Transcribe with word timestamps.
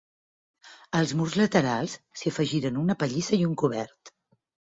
Als 0.99 1.11
murs 1.19 1.35
laterals 1.41 1.93
s'hi 2.21 2.33
afegiren 2.33 2.79
una 2.87 2.97
pallissa 3.03 3.39
i 3.41 3.47
un 3.51 3.55
cobert. 3.65 4.13